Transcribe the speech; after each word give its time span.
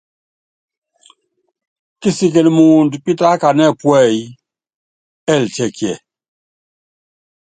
Kisikili 2.01 2.51
muundɔ 2.57 2.97
pitákanɛ́ 3.05 3.69
puɛ́yí, 3.79 4.23
ɛɛlɛ 5.29 5.47
tiɛkiɛ? 5.53 5.93